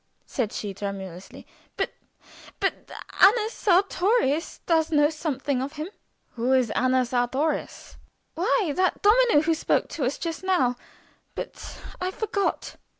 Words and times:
said 0.25 0.51
she, 0.51 0.73
tremulously. 0.73 1.45
"But 1.77 1.91
but 2.59 2.89
Anna 3.21 3.49
Sartorius 3.49 4.57
does 4.65 4.91
know 4.91 5.11
something 5.11 5.61
of 5.61 5.73
him." 5.73 5.89
"Who 6.31 6.53
is 6.53 6.71
Anna 6.71 7.05
Sartorius?" 7.05 7.97
"Why, 8.33 8.73
that 8.75 9.03
domino 9.03 9.41
who 9.43 9.53
spoke 9.53 9.89
to 9.89 10.05
us 10.05 10.17
just 10.17 10.43
now. 10.43 10.75
But 11.35 11.77
I 12.01 12.09
forgot. 12.09 12.77